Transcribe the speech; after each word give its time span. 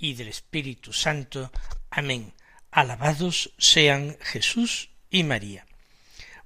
y 0.00 0.14
del 0.14 0.28
Espíritu 0.28 0.92
Santo. 0.92 1.52
Amén. 1.90 2.32
Alabados 2.70 3.52
sean 3.58 4.16
Jesús 4.20 4.90
y 5.10 5.22
María. 5.22 5.66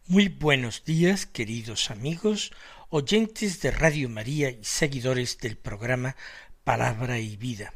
Muy 0.07 0.29
buenos 0.29 0.85
días, 0.85 1.27
queridos 1.27 1.91
amigos, 1.91 2.53
oyentes 2.91 3.63
de 3.63 3.71
Radio 3.71 4.09
María 4.09 4.51
y 4.51 4.65
seguidores 4.65 5.39
del 5.39 5.57
programa 5.57 6.17
Palabra 6.65 7.19
y 7.19 7.37
Vida. 7.37 7.73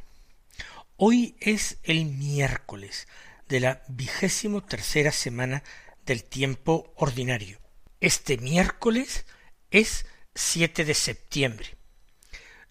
Hoy 0.97 1.37
es 1.41 1.79
el 1.85 2.07
miércoles 2.07 3.07
de 3.49 3.61
la 3.61 3.83
vigésimo 3.89 4.65
tercera 4.65 5.13
semana 5.13 5.63
del 6.05 6.25
tiempo 6.25 6.93
ordinario. 6.97 7.61
Este 8.01 8.37
miércoles 8.37 9.25
es 9.71 10.05
7 10.35 10.85
de 10.85 10.95
septiembre 10.95 11.79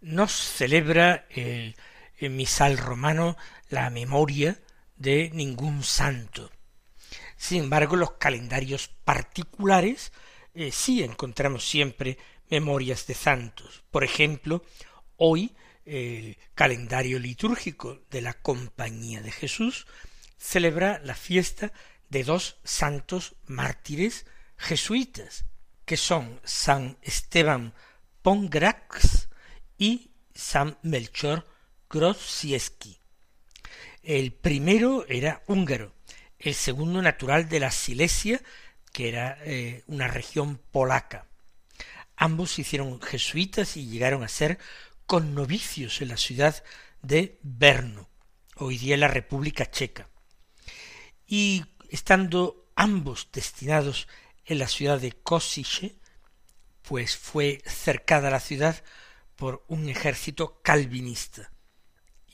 nos 0.02 0.32
celebra 0.32 1.26
el, 1.30 1.76
misal 2.22 2.78
romano 2.78 3.38
la 3.70 3.90
memoria 3.90 4.60
de 4.96 5.30
ningún 5.34 5.84
santo. 5.84 6.52
Sin 7.38 7.64
embargo, 7.64 7.96
los 7.96 8.14
calendarios 8.14 8.88
particulares 8.88 10.12
eh, 10.54 10.72
sí 10.72 11.04
encontramos 11.04 11.68
siempre 11.68 12.18
memorias 12.50 13.06
de 13.08 13.14
santos. 13.14 13.84
Por 13.92 14.04
ejemplo, 14.04 14.64
hoy 15.18 15.56
el 15.86 16.38
calendario 16.56 17.20
litúrgico 17.20 18.02
de 18.10 18.22
la 18.22 18.34
Compañía 18.34 19.22
de 19.22 19.32
Jesús 19.32 19.88
celebra 20.38 21.00
la 21.04 21.16
fiesta 21.16 21.72
de 22.10 22.24
dos 22.24 22.58
santos 22.64 23.36
mártires 23.46 24.26
jesuitas, 24.58 25.46
que 25.86 25.98
son 25.98 26.42
San 26.44 26.98
Esteban 27.02 27.74
Pongrax 28.22 29.30
y 29.78 30.12
San 30.34 30.78
Melchor 30.82 31.46
Grodzieski. 31.90 33.00
El 34.04 34.32
primero 34.34 35.06
era 35.08 35.44
húngaro, 35.48 35.94
el 36.40 36.54
segundo 36.54 37.02
natural 37.02 37.50
de 37.50 37.60
la 37.60 37.72
Silesia, 37.72 38.42
que 38.92 39.10
era 39.10 39.38
eh, 39.44 39.84
una 39.88 40.08
región 40.08 40.60
polaca. 40.72 41.28
Ambos 42.16 42.52
se 42.52 42.62
hicieron 42.62 43.02
jesuitas 43.02 43.78
y 43.78 43.88
llegaron 43.88 44.24
a 44.24 44.28
ser 44.28 44.60
connovicios 45.06 46.02
en 46.02 46.10
la 46.10 46.18
ciudad 46.18 46.64
de 47.02 47.40
Brno, 47.44 48.10
hoy 48.56 48.78
día 48.78 48.98
la 48.98 49.08
República 49.08 49.70
Checa. 49.70 50.10
Y 51.26 51.66
estando 51.90 52.70
ambos 52.76 53.30
destinados 53.32 54.08
en 54.46 54.60
la 54.60 54.68
ciudad 54.68 55.00
de 55.00 55.12
Kosice, 55.12 55.96
pues 56.82 57.18
fue 57.18 57.62
cercada 57.66 58.30
la 58.30 58.40
ciudad 58.40 58.84
por 59.36 59.64
un 59.68 59.90
ejército 59.90 60.62
calvinista. 60.62 61.52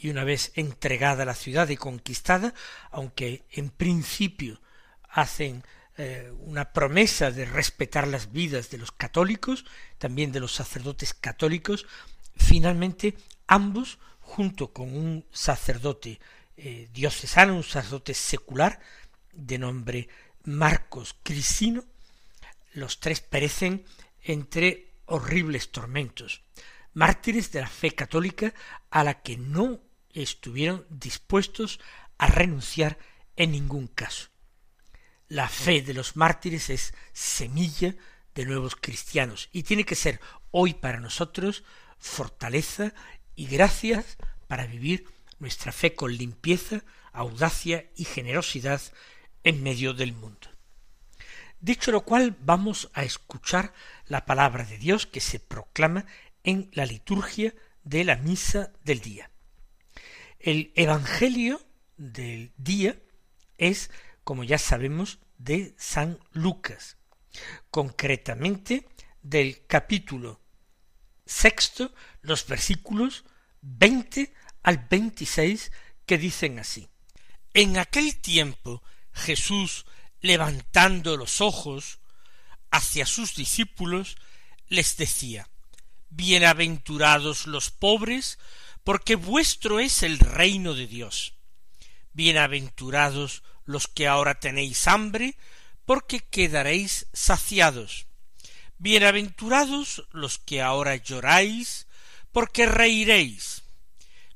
Y 0.04 0.10
una 0.10 0.26
vez 0.26 0.52
entregada 0.56 1.24
la 1.24 1.34
ciudad 1.34 1.70
y 1.70 1.78
conquistada, 1.78 2.54
aunque 2.92 3.46
en 3.52 3.70
principio 3.70 4.60
hacen 5.10 5.64
eh, 5.98 6.30
una 6.40 6.74
promesa 6.74 7.32
de 7.32 7.46
respetar 7.46 8.10
las 8.10 8.34
vidas 8.34 8.70
de 8.70 8.80
los 8.80 8.92
católicos, 8.92 9.64
también 10.00 10.34
de 10.34 10.42
los 10.42 10.52
sacerdotes 10.52 11.14
católicos, 11.14 11.86
finalmente 12.36 13.16
ambos, 13.48 13.98
junto 14.20 14.74
con 14.74 14.94
un 14.94 15.26
sacerdote 15.32 16.20
eh, 16.58 16.90
diocesano, 16.92 17.56
un 17.56 17.64
sacerdote 17.64 18.14
secular, 18.14 18.82
de 19.32 19.58
nombre 19.58 20.10
Marcos 20.44 21.16
Crisino, 21.24 21.86
los 22.74 23.00
tres 23.00 23.22
perecen 23.22 23.86
entre 24.22 24.92
horribles 25.06 25.72
tormentos 25.72 26.44
mártires 26.94 27.52
de 27.52 27.62
la 27.62 27.68
fe 27.68 27.92
católica 27.92 28.54
a 28.90 29.04
la 29.04 29.22
que 29.22 29.38
no 29.38 29.80
estuvieron 30.14 30.86
dispuestos 30.90 31.80
a 32.18 32.28
renunciar 32.28 32.98
en 33.36 33.52
ningún 33.52 33.88
caso. 33.88 34.30
La 35.28 35.50
fe 35.50 35.82
de 35.82 35.94
los 35.94 36.16
mártires 36.16 36.70
es 36.70 36.94
semilla 37.12 37.96
de 38.36 38.46
nuevos 38.46 38.76
cristianos 38.76 39.50
y 39.52 39.64
tiene 39.64 39.84
que 39.84 39.96
ser 39.96 40.20
hoy 40.52 40.74
para 40.74 41.00
nosotros 41.00 41.64
fortaleza 41.98 42.94
y 43.36 43.48
gracias 43.48 44.18
para 44.48 44.68
vivir 44.68 45.06
nuestra 45.40 45.72
fe 45.72 45.96
con 45.96 46.16
limpieza, 46.16 46.84
audacia 47.12 47.90
y 47.96 48.06
generosidad 48.06 48.82
en 49.44 49.64
medio 49.64 49.94
del 49.94 50.14
mundo. 50.14 50.50
Dicho 51.60 51.92
lo 51.92 52.02
cual, 52.02 52.36
vamos 52.42 52.90
a 52.94 53.04
escuchar 53.04 53.74
la 54.08 54.26
palabra 54.26 54.66
de 54.66 54.78
Dios 54.78 55.08
que 55.08 55.22
se 55.22 55.40
proclama 55.40 56.06
en 56.44 56.70
la 56.74 56.86
liturgia 56.86 57.56
de 57.84 58.04
la 58.04 58.18
misa 58.18 58.74
del 58.84 59.00
día. 59.00 59.33
El 60.44 60.74
Evangelio 60.76 61.66
del 61.96 62.52
día 62.58 63.02
es, 63.58 63.90
como 64.26 64.44
ya 64.44 64.58
sabemos, 64.58 65.20
de 65.38 65.74
San 65.78 66.20
Lucas, 66.34 66.98
concretamente 67.72 68.90
del 69.22 69.66
capítulo 69.68 70.42
sexto, 71.26 71.96
los 72.22 72.46
versículos 72.46 73.24
veinte 73.62 74.34
al 74.64 74.80
veintiséis 74.90 75.72
que 76.06 76.18
dicen 76.18 76.60
así. 76.60 76.90
En 77.54 77.78
aquel 77.78 78.20
tiempo 78.20 78.84
Jesús, 79.14 79.86
levantando 80.20 81.16
los 81.16 81.40
ojos 81.40 82.02
hacia 82.70 83.06
sus 83.06 83.38
discípulos, 83.38 84.18
les 84.68 84.98
decía 84.98 85.50
Bienaventurados 86.10 87.48
los 87.48 87.72
pobres, 87.72 88.40
porque 88.84 89.16
vuestro 89.16 89.80
es 89.80 90.04
el 90.04 90.20
reino 90.20 90.74
de 90.74 90.88
Dios. 90.88 91.34
Bienaventurados 92.12 93.44
los 93.66 93.88
que 93.88 94.08
ahora 94.08 94.40
tenéis 94.40 94.88
hambre, 94.88 95.38
porque 95.86 96.20
quedaréis 96.20 97.08
saciados. 97.14 98.08
Bienaventurados 98.78 100.06
los 100.12 100.38
que 100.38 100.62
ahora 100.62 100.98
lloráis, 100.98 101.88
porque 102.32 102.66
reiréis. 102.66 103.64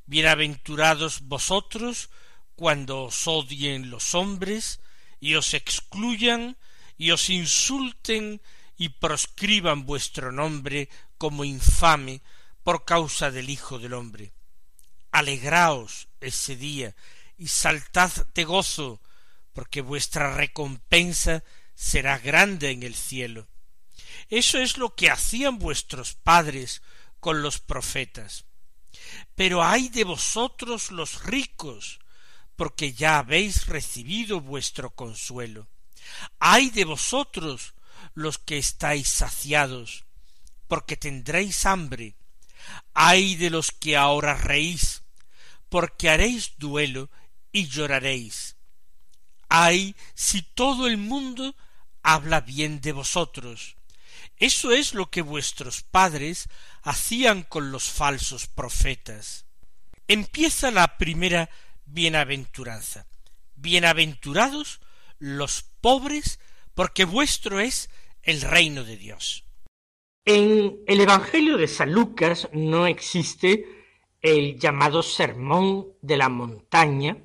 Bienaventurados 0.06 1.28
vosotros 1.28 2.10
cuando 2.56 3.04
os 3.04 3.28
odien 3.28 3.90
los 3.90 4.16
hombres, 4.16 4.80
y 5.20 5.36
os 5.36 5.54
excluyan, 5.54 6.58
y 6.98 7.12
os 7.12 7.30
insulten, 7.30 8.42
y 8.78 8.90
proscriban 8.90 9.86
vuestro 9.86 10.32
nombre 10.32 10.90
como 11.18 11.44
infame 11.44 12.22
por 12.64 12.86
causa 12.86 13.32
del 13.32 13.50
Hijo 13.50 13.80
del 13.80 13.94
hombre. 13.94 14.37
Alegraos 15.12 16.08
ese 16.22 16.56
día 16.56 16.96
y 17.38 17.48
saltad 17.48 18.12
de 18.34 18.44
gozo, 18.44 19.02
porque 19.54 19.82
vuestra 19.82 20.36
recompensa 20.36 21.44
será 21.76 22.18
grande 22.18 22.72
en 22.72 22.84
el 22.84 22.96
cielo. 22.96 23.48
Eso 24.30 24.60
es 24.60 24.78
lo 24.78 24.96
que 24.96 25.10
hacían 25.10 25.60
vuestros 25.60 26.14
padres 26.14 26.82
con 27.20 27.42
los 27.42 27.60
profetas. 27.60 28.46
Pero 29.36 29.64
ay 29.64 29.90
de 29.90 30.04
vosotros 30.04 30.92
los 30.92 31.24
ricos, 31.24 32.00
porque 32.56 32.94
ya 32.94 33.20
habéis 33.20 33.68
recibido 33.68 34.42
vuestro 34.42 34.90
consuelo. 34.90 35.68
Ay 36.40 36.70
de 36.72 36.86
vosotros 36.86 37.76
los 38.14 38.38
que 38.38 38.58
estáis 38.58 39.10
saciados, 39.10 40.06
porque 40.68 40.98
tendréis 40.98 41.66
hambre. 41.66 42.16
Ay 42.94 43.36
de 43.36 43.50
los 43.50 43.72
que 43.72 43.96
ahora 43.96 44.36
reís, 44.36 45.04
porque 45.70 46.10
haréis 46.10 46.54
duelo 46.58 47.10
y 47.52 47.68
lloraréis. 47.68 48.56
Ay 49.50 49.96
si 50.14 50.42
todo 50.42 50.88
el 50.88 50.98
mundo 50.98 51.56
habla 52.04 52.42
bien 52.42 52.82
de 52.82 52.92
vosotros. 52.92 53.76
Eso 54.38 54.72
es 54.72 54.94
lo 54.94 55.10
que 55.10 55.22
vuestros 55.22 55.82
padres 55.82 56.48
hacían 56.84 57.44
con 57.44 57.72
los 57.72 57.86
falsos 57.86 58.48
profetas. 58.48 59.46
Empieza 60.08 60.72
la 60.72 60.98
primera 60.98 61.50
bienaventuranza. 61.86 63.08
Bienaventurados 63.56 64.80
los 65.20 65.64
pobres, 65.82 66.40
porque 66.76 67.06
vuestro 67.06 67.60
es 67.60 67.90
el 68.22 68.42
reino 68.42 68.84
de 68.84 68.98
Dios. 68.98 69.44
En 70.30 70.84
el 70.88 71.00
Evangelio 71.00 71.56
de 71.56 71.70
San 71.70 71.94
Lucas 71.94 72.50
no 72.52 72.86
existe 72.86 73.66
el 74.20 74.60
llamado 74.60 75.02
sermón 75.02 75.94
de 76.02 76.18
la 76.18 76.28
montaña 76.28 77.24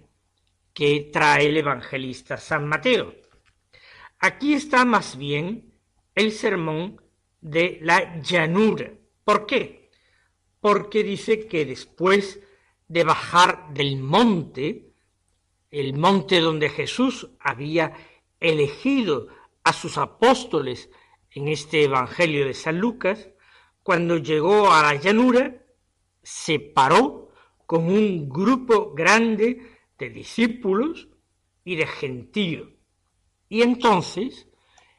que 0.73 1.11
trae 1.13 1.47
el 1.47 1.57
evangelista 1.57 2.37
San 2.37 2.69
Mateo. 2.69 3.13
Aquí 4.21 4.55
está 4.55 4.85
más 4.85 5.17
bien 5.17 5.75
el 6.15 6.31
sermón 6.31 7.03
de 7.41 7.81
la 7.83 8.21
llanura. 8.21 8.93
¿Por 9.25 9.47
qué? 9.47 9.91
Porque 10.61 11.03
dice 11.03 11.49
que 11.49 11.67
después 11.67 12.39
de 12.87 13.03
bajar 13.03 13.75
del 13.75 13.99
monte, 13.99 14.93
el 15.73 15.99
monte 15.99 16.39
donde 16.39 16.69
Jesús 16.69 17.31
había 17.41 17.95
elegido 18.39 19.27
a 19.65 19.73
sus 19.73 19.99
apóstoles 19.99 20.89
en 21.35 21.49
este 21.49 21.85
Evangelio 21.85 22.47
de 22.47 22.55
San 22.55 22.79
Lucas, 22.79 23.31
cuando 23.83 24.19
llegó 24.19 24.71
a 24.71 24.83
la 24.83 24.95
llanura, 24.95 25.65
se 26.23 26.59
paró 26.59 27.31
con 27.67 27.87
un 27.87 28.29
grupo 28.29 28.93
grande 28.93 29.79
de 29.99 30.11
discípulos 30.11 31.09
y 31.65 31.77
de 31.77 31.87
gentío. 31.87 32.71
Y 33.49 33.63
entonces, 33.63 34.49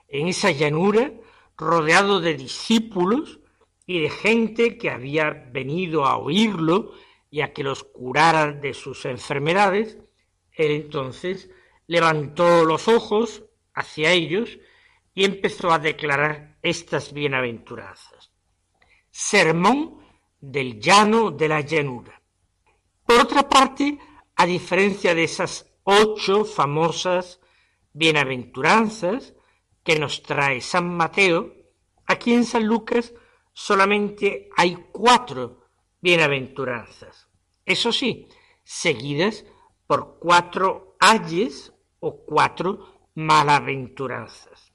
en 0.08 0.28
esa 0.28 0.52
llanura, 0.52 1.14
rodeado 1.58 2.20
de 2.20 2.34
discípulos 2.36 3.40
y 3.86 4.02
de 4.02 4.10
gente 4.10 4.78
que 4.78 4.90
había 4.90 5.30
venido 5.30 6.06
a 6.06 6.18
oírlo 6.18 6.94
y 7.30 7.42
a 7.42 7.54
que 7.54 7.64
los 7.64 7.84
curara 7.84 8.52
de 8.52 8.74
sus 8.74 9.06
enfermedades, 9.06 9.98
él 10.52 10.72
entonces 10.72 11.50
levantó 11.88 12.66
los 12.66 12.88
ojos 12.88 13.44
hacia 13.74 14.12
ellos 14.12 14.60
y 15.13 15.25
empezó 15.25 15.71
a 15.71 15.80
declarar 15.80 16.57
estas 16.62 17.13
bienaventuranzas. 17.13 18.31
Sermón 19.12 20.00
del 20.39 20.80
llano 20.80 21.31
de 21.31 21.48
la 21.48 21.62
llanura. 21.62 22.21
Por 23.06 23.19
otra 23.19 23.48
parte, 23.48 24.00
a 24.36 24.45
diferencia 24.45 25.13
de 25.13 25.24
esas 25.24 25.69
ocho 25.83 26.45
famosas 26.45 27.39
bienaventuranzas 27.94 29.33
que 29.83 30.00
nos 30.00 30.24
trae 30.24 30.62
San 30.62 30.95
Mateo, 30.95 31.54
aquí 32.06 32.33
en 32.33 32.45
San 32.45 32.65
Lucas 32.65 33.13
solamente 33.54 34.50
hay 34.57 34.75
cuatro 34.92 35.68
bienaventuranzas. 36.01 37.30
Eso 37.65 37.92
sí, 37.92 38.27
seguidas 38.63 39.45
por 39.88 40.18
cuatro 40.19 40.98
ayes 41.00 41.74
o 42.00 42.25
cuatro 42.25 43.10
malaventuranzas, 43.15 44.73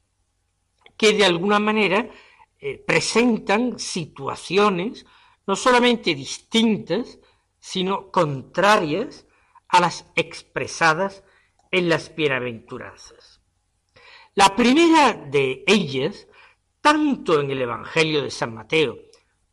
que 0.98 1.14
de 1.14 1.24
alguna 1.24 1.58
manera 1.58 2.10
eh, 2.60 2.76
presentan 2.76 3.78
situaciones 3.78 5.06
no 5.46 5.56
solamente 5.56 6.14
distintas, 6.14 7.18
sino 7.58 8.10
contrarias 8.10 9.26
a 9.68 9.80
las 9.80 10.04
expresadas 10.16 11.24
en 11.70 11.88
las 11.88 12.14
bienaventuranzas. 12.14 13.40
La 14.34 14.54
primera 14.54 15.14
de 15.14 15.64
ellas, 15.66 16.28
tanto 16.80 17.40
en 17.40 17.50
el 17.50 17.62
Evangelio 17.62 18.22
de 18.22 18.30
San 18.30 18.54
Mateo 18.54 18.98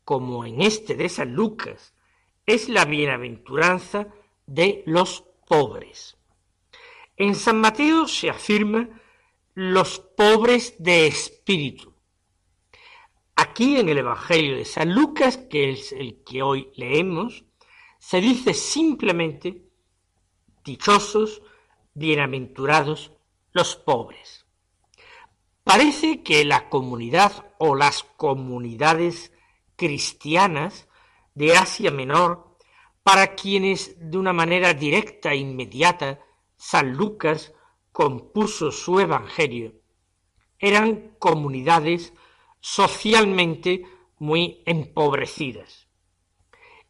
como 0.04 0.46
en 0.46 0.62
este 0.62 0.96
de 0.96 1.10
San 1.10 1.34
Lucas, 1.34 1.94
es 2.46 2.70
la 2.70 2.86
bienaventuranza 2.86 4.08
de 4.46 4.84
los 4.86 5.24
pobres. 5.48 6.18
En 7.18 7.36
San 7.36 7.62
Mateo 7.62 8.08
se 8.08 8.30
afirma 8.30 8.90
los 9.56 10.00
pobres 10.00 10.76
de 10.80 11.08
espíritu. 11.08 11.94
Aquí 13.38 13.78
en 13.78 13.88
el 13.88 14.00
Evangelio 14.00 14.58
de 14.58 14.66
San 14.66 14.94
Lucas, 14.94 15.38
que 15.38 15.72
es 15.72 15.94
el 15.94 16.24
que 16.26 16.44
hoy 16.44 16.72
leemos, 16.76 17.46
se 17.98 18.20
dice 18.20 18.54
simplemente 18.54 19.70
dichosos, 20.66 21.42
bienaventurados 21.94 23.14
los 23.54 23.78
pobres. 23.78 24.46
Parece 25.64 26.22
que 26.22 26.44
la 26.44 26.68
comunidad 26.70 27.54
o 27.58 27.76
las 27.76 28.04
comunidades 28.04 29.32
cristianas 29.78 30.90
de 31.34 31.56
Asia 31.56 31.92
Menor, 31.92 32.58
para 33.04 33.36
quienes 33.36 33.96
de 34.00 34.18
una 34.18 34.34
manera 34.34 34.74
directa 34.74 35.32
e 35.32 35.38
inmediata 35.38 36.20
San 36.58 36.92
Lucas 36.92 37.54
compuso 37.96 38.74
su 38.74 39.00
Evangelio, 39.00 39.72
eran 40.60 41.16
comunidades 41.18 42.12
socialmente 42.60 43.86
muy 44.20 44.62
empobrecidas. 44.66 45.88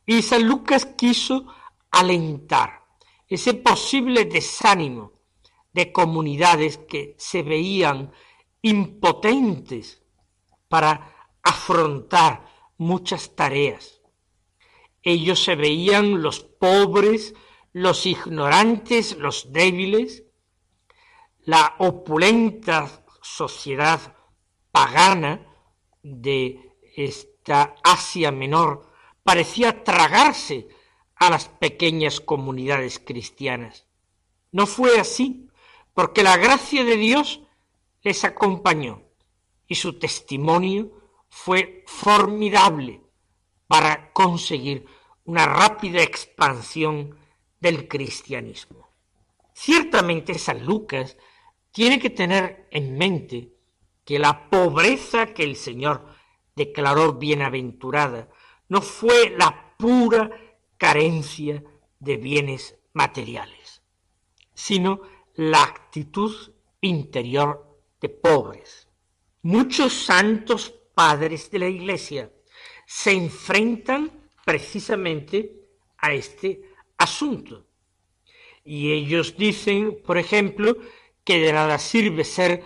Y 0.07 0.23
San 0.23 0.47
Lucas 0.47 0.87
quiso 0.97 1.45
alentar 1.91 2.87
ese 3.27 3.53
posible 3.53 4.25
desánimo 4.25 5.11
de 5.73 5.91
comunidades 5.91 6.79
que 6.79 7.13
se 7.19 7.43
veían 7.43 8.11
impotentes 8.63 10.01
para 10.67 11.15
afrontar 11.43 12.47
muchas 12.79 13.35
tareas. 13.35 14.01
Ellos 15.03 15.43
se 15.43 15.55
veían 15.55 16.23
los 16.23 16.39
pobres, 16.39 17.35
los 17.73 18.07
ignorantes, 18.07 19.15
los 19.19 19.53
débiles, 19.53 20.24
la 21.45 21.75
opulenta 21.79 23.03
sociedad 23.21 24.15
pagana 24.71 25.45
de 26.01 26.73
esta 26.95 27.75
Asia 27.83 28.31
Menor 28.31 28.91
parecía 29.23 29.83
tragarse 29.83 30.67
a 31.15 31.29
las 31.29 31.47
pequeñas 31.47 32.19
comunidades 32.19 32.99
cristianas. 32.99 33.87
No 34.51 34.67
fue 34.67 34.99
así, 34.99 35.49
porque 35.93 36.23
la 36.23 36.37
gracia 36.37 36.83
de 36.83 36.97
Dios 36.97 37.41
les 38.01 38.23
acompañó 38.23 39.03
y 39.67 39.75
su 39.75 39.97
testimonio 39.97 40.91
fue 41.29 41.83
formidable 41.87 43.01
para 43.67 44.11
conseguir 44.13 44.85
una 45.23 45.45
rápida 45.45 46.01
expansión 46.01 47.17
del 47.59 47.87
cristianismo. 47.87 48.89
Ciertamente 49.53 50.37
San 50.37 50.65
Lucas 50.65 51.17
tiene 51.75 51.99
que 51.99 52.09
tener 52.09 52.69
en 52.71 52.97
mente 52.97 53.51
que 54.05 54.17
la 54.17 54.49
pobreza 54.49 55.33
que 55.33 55.43
el 55.43 55.57
Señor 55.57 56.05
declaró 56.55 57.15
bienaventurada 57.15 58.29
no 58.69 58.81
fue 58.81 59.35
la 59.37 59.75
pura 59.77 60.31
carencia 60.77 61.61
de 61.99 62.15
bienes 62.15 62.79
materiales, 62.93 63.81
sino 64.53 65.01
la 65.33 65.63
actitud 65.63 66.53
interior 66.79 67.77
de 67.99 68.07
pobres. 68.07 68.87
Muchos 69.41 69.91
santos 69.91 70.73
padres 70.93 71.51
de 71.51 71.59
la 71.59 71.67
Iglesia 71.67 72.31
se 72.85 73.11
enfrentan 73.11 74.29
precisamente 74.45 75.67
a 75.97 76.13
este 76.13 76.71
asunto. 76.97 77.65
Y 78.63 78.93
ellos 78.93 79.35
dicen, 79.37 80.01
por 80.05 80.17
ejemplo, 80.17 80.77
que 81.25 81.39
de 81.39 81.51
nada 81.51 81.77
sirve 81.79 82.23
ser 82.23 82.63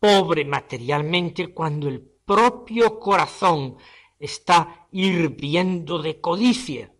pobre 0.00 0.44
materialmente 0.44 1.54
cuando 1.54 1.88
el 1.88 2.00
propio 2.00 2.98
corazón 2.98 3.76
está 4.18 4.88
hirviendo 4.90 6.00
de 6.00 6.20
codicia, 6.20 6.92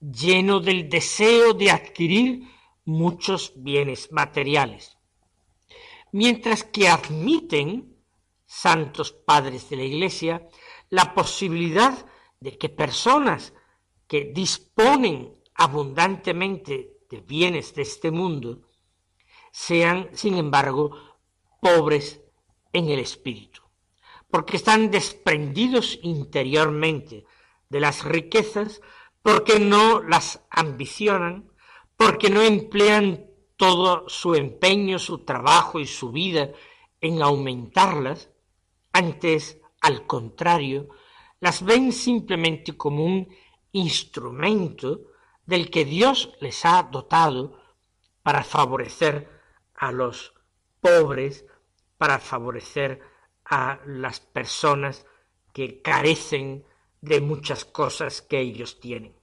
lleno 0.00 0.60
del 0.60 0.88
deseo 0.88 1.52
de 1.52 1.70
adquirir 1.70 2.42
muchos 2.84 3.52
bienes 3.56 4.12
materiales. 4.12 4.96
Mientras 6.12 6.62
que 6.64 6.88
admiten, 6.88 7.96
santos 8.46 9.12
padres 9.12 9.68
de 9.68 9.76
la 9.76 9.82
Iglesia, 9.82 10.48
la 10.88 11.14
posibilidad 11.14 12.06
de 12.38 12.56
que 12.56 12.68
personas 12.68 13.52
que 14.06 14.32
disponen 14.32 15.34
abundantemente 15.54 17.00
de 17.10 17.20
bienes 17.20 17.74
de 17.74 17.82
este 17.82 18.10
mundo 18.10 18.62
sean, 19.56 20.10
sin 20.12 20.36
embargo, 20.36 20.94
pobres 21.62 22.20
en 22.74 22.90
el 22.90 22.98
espíritu, 22.98 23.62
porque 24.30 24.58
están 24.58 24.90
desprendidos 24.90 25.98
interiormente 26.02 27.24
de 27.70 27.80
las 27.80 28.04
riquezas, 28.04 28.82
porque 29.22 29.58
no 29.58 30.02
las 30.02 30.44
ambicionan, 30.50 31.50
porque 31.96 32.28
no 32.28 32.42
emplean 32.42 33.30
todo 33.56 34.06
su 34.10 34.34
empeño, 34.34 34.98
su 34.98 35.24
trabajo 35.24 35.80
y 35.80 35.86
su 35.86 36.12
vida 36.12 36.50
en 37.00 37.22
aumentarlas, 37.22 38.28
antes, 38.92 39.58
al 39.80 40.06
contrario, 40.06 40.90
las 41.40 41.62
ven 41.64 41.92
simplemente 41.92 42.76
como 42.76 43.06
un 43.06 43.34
instrumento 43.72 45.00
del 45.46 45.70
que 45.70 45.86
Dios 45.86 46.36
les 46.42 46.62
ha 46.66 46.82
dotado 46.82 47.58
para 48.22 48.44
favorecer 48.44 49.35
a 49.76 49.92
los 49.92 50.34
pobres, 50.80 51.44
para 51.98 52.18
favorecer 52.18 53.00
a 53.44 53.80
las 53.86 54.20
personas 54.20 55.06
que 55.52 55.80
carecen 55.80 56.64
de 57.00 57.20
muchas 57.20 57.64
cosas 57.64 58.22
que 58.22 58.40
ellos 58.40 58.80
tienen. 58.80 59.14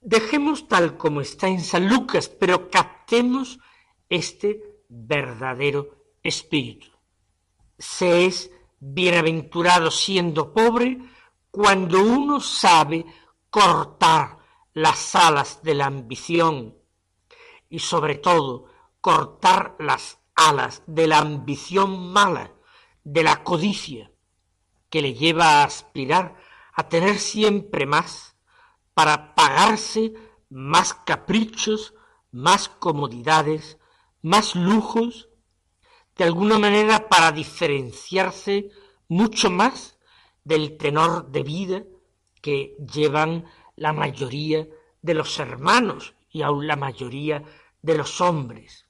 Dejemos 0.00 0.68
tal 0.68 0.96
como 0.96 1.20
está 1.20 1.48
en 1.48 1.60
San 1.60 1.88
Lucas, 1.88 2.28
pero 2.28 2.68
captemos 2.70 3.58
este 4.08 4.82
verdadero 4.88 6.12
espíritu. 6.22 6.88
Se 7.78 8.26
es 8.26 8.50
bienaventurado 8.78 9.90
siendo 9.90 10.52
pobre 10.52 10.98
cuando 11.50 12.02
uno 12.02 12.40
sabe 12.40 13.06
cortar 13.48 14.38
las 14.74 15.14
alas 15.14 15.62
de 15.62 15.74
la 15.74 15.86
ambición 15.86 16.76
y 17.70 17.78
sobre 17.78 18.16
todo 18.16 18.66
cortar 19.04 19.76
las 19.78 20.18
alas 20.34 20.82
de 20.86 21.06
la 21.06 21.18
ambición 21.18 22.10
mala, 22.10 22.54
de 23.04 23.22
la 23.22 23.44
codicia, 23.44 24.10
que 24.88 25.02
le 25.02 25.12
lleva 25.12 25.60
a 25.60 25.64
aspirar 25.64 26.36
a 26.72 26.88
tener 26.88 27.18
siempre 27.18 27.84
más, 27.84 28.34
para 28.94 29.34
pagarse 29.34 30.14
más 30.48 30.94
caprichos, 30.94 31.92
más 32.30 32.70
comodidades, 32.70 33.76
más 34.22 34.54
lujos, 34.54 35.28
de 36.16 36.24
alguna 36.24 36.58
manera 36.58 37.10
para 37.10 37.30
diferenciarse 37.30 38.70
mucho 39.06 39.50
más 39.50 39.98
del 40.44 40.78
tenor 40.78 41.30
de 41.30 41.42
vida 41.42 41.84
que 42.40 42.74
llevan 42.78 43.44
la 43.76 43.92
mayoría 43.92 44.66
de 45.02 45.12
los 45.12 45.38
hermanos 45.38 46.14
y 46.30 46.40
aun 46.40 46.66
la 46.66 46.76
mayoría 46.76 47.44
de 47.82 47.98
los 47.98 48.22
hombres. 48.22 48.84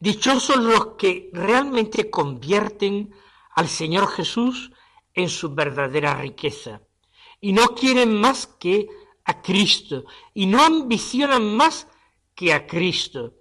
Dichosos 0.00 0.58
los 0.58 0.94
que 0.96 1.30
realmente 1.32 2.08
convierten 2.08 3.12
al 3.54 3.68
Señor 3.68 4.08
Jesús 4.08 4.70
en 5.14 5.28
su 5.28 5.54
verdadera 5.54 6.14
riqueza. 6.14 6.82
Y 7.40 7.52
no 7.52 7.74
quieren 7.74 8.20
más 8.20 8.46
que 8.46 8.88
a 9.24 9.42
Cristo 9.42 10.04
y 10.32 10.46
no 10.46 10.62
ambicionan 10.62 11.56
más 11.56 11.88
que 12.34 12.52
a 12.52 12.66
Cristo. 12.66 13.34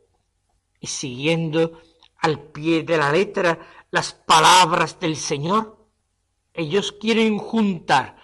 Y 0.79 0.87
siguiendo 0.87 1.81
al 2.17 2.51
pie 2.51 2.83
de 2.83 2.97
la 2.97 3.11
letra 3.11 3.59
las 3.91 4.13
palabras 4.13 4.99
del 4.99 5.15
Señor, 5.15 5.77
ellos 6.53 6.91
quieren 6.91 7.37
juntar 7.37 8.17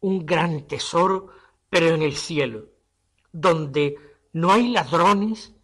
un 0.00 0.26
gran 0.26 0.66
tesoro, 0.66 1.28
pero 1.70 1.88
en 1.88 2.02
el 2.02 2.14
cielo, 2.14 2.66
donde 3.32 3.96
no 4.32 4.52
hay 4.52 4.68
ladrones, 4.68 5.54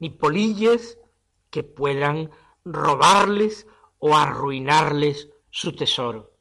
ni 0.00 0.10
polillas 0.10 0.98
que 1.50 1.62
puedan 1.62 2.30
robarles 2.64 3.66
o 3.98 4.16
arruinarles 4.16 5.28
su 5.50 5.74
tesoro. 5.74 6.32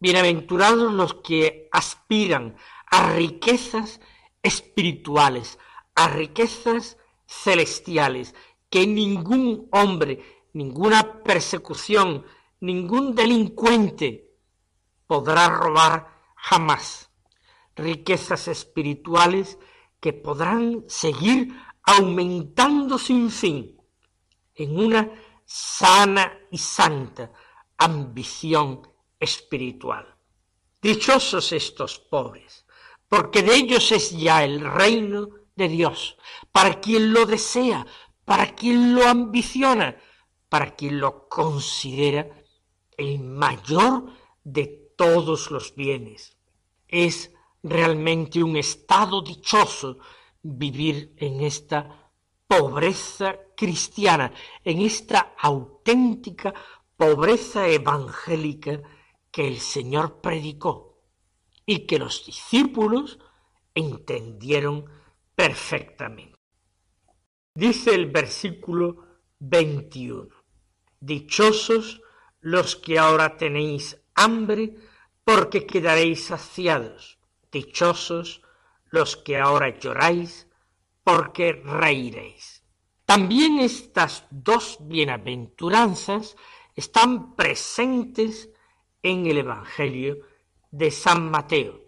Bienaventurados 0.00 0.92
los 0.92 1.14
que 1.14 1.68
aspiran 1.72 2.56
a 2.90 3.12
riquezas 3.12 4.00
espirituales, 4.42 5.58
a 5.94 6.08
riquezas 6.08 6.98
celestiales, 7.26 8.34
que 8.68 8.86
ningún 8.86 9.68
hombre, 9.72 10.44
ninguna 10.52 11.22
persecución, 11.22 12.24
ningún 12.60 13.14
delincuente 13.14 14.30
podrá 15.06 15.48
robar 15.48 16.08
jamás. 16.36 17.10
Riquezas 17.76 18.48
espirituales 18.48 19.58
que 20.00 20.12
podrán 20.12 20.84
seguir 20.86 21.54
aumentando 21.82 22.98
sin 22.98 23.30
fin 23.30 23.73
en 24.54 24.78
una 24.78 25.10
sana 25.44 26.38
y 26.50 26.58
santa 26.58 27.32
ambición 27.76 28.82
espiritual. 29.18 30.16
Dichosos 30.80 31.52
estos 31.52 31.98
pobres, 31.98 32.66
porque 33.08 33.42
de 33.42 33.54
ellos 33.54 33.90
es 33.92 34.10
ya 34.10 34.44
el 34.44 34.60
reino 34.60 35.30
de 35.56 35.68
Dios, 35.68 36.16
para 36.52 36.80
quien 36.80 37.12
lo 37.12 37.26
desea, 37.26 37.86
para 38.24 38.54
quien 38.54 38.94
lo 38.94 39.06
ambiciona, 39.06 39.96
para 40.48 40.74
quien 40.74 41.00
lo 41.00 41.28
considera 41.28 42.28
el 42.96 43.20
mayor 43.20 44.12
de 44.44 44.92
todos 44.96 45.50
los 45.50 45.74
bienes. 45.74 46.36
Es 46.86 47.32
realmente 47.62 48.42
un 48.42 48.56
estado 48.56 49.22
dichoso 49.22 49.98
vivir 50.42 51.14
en 51.16 51.40
esta 51.40 52.03
pobreza 52.46 53.36
cristiana, 53.56 54.32
en 54.64 54.80
esta 54.82 55.34
auténtica 55.38 56.54
pobreza 56.96 57.68
evangélica 57.68 58.80
que 59.30 59.48
el 59.48 59.58
Señor 59.58 60.20
predicó 60.20 61.02
y 61.66 61.86
que 61.86 61.98
los 61.98 62.24
discípulos 62.24 63.18
entendieron 63.74 64.84
perfectamente. 65.34 66.38
Dice 67.54 67.94
el 67.94 68.10
versículo 68.10 69.06
21, 69.38 70.28
Dichosos 71.00 72.00
los 72.40 72.76
que 72.76 72.98
ahora 72.98 73.36
tenéis 73.36 74.00
hambre, 74.14 74.76
porque 75.24 75.66
quedaréis 75.66 76.26
saciados. 76.26 77.18
Dichosos 77.50 78.42
los 78.90 79.16
que 79.16 79.38
ahora 79.38 79.78
lloráis, 79.78 80.48
porque 81.04 81.52
reiréis. 81.52 82.64
También 83.04 83.60
estas 83.60 84.26
dos 84.30 84.78
bienaventuranzas 84.80 86.36
están 86.74 87.36
presentes 87.36 88.50
en 89.02 89.26
el 89.26 89.38
Evangelio 89.38 90.18
de 90.70 90.90
San 90.90 91.30
Mateo. 91.30 91.82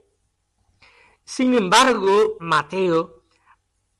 Sin 1.24 1.54
embargo, 1.54 2.36
Mateo 2.38 3.24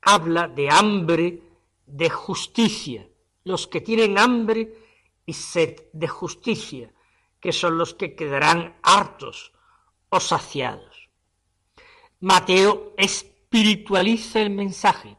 habla 0.01 0.47
de 0.47 0.69
hambre 0.69 1.41
de 1.85 2.09
justicia, 2.09 3.09
los 3.43 3.67
que 3.67 3.81
tienen 3.81 4.17
hambre 4.17 4.75
y 5.25 5.33
sed 5.33 5.87
de 5.91 6.07
justicia, 6.07 6.93
que 7.39 7.51
son 7.51 7.77
los 7.77 7.95
que 7.95 8.15
quedarán 8.15 8.77
hartos 8.83 9.51
o 10.09 10.19
saciados. 10.19 11.09
Mateo 12.19 12.93
espiritualiza 13.49 14.41
el 14.41 14.49
mensaje, 14.49 15.17